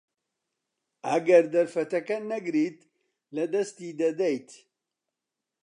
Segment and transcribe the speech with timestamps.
[1.09, 2.79] ئەگەر دەرفەتەکە نەگریت،
[3.35, 4.49] لەدەستی دەدەیت.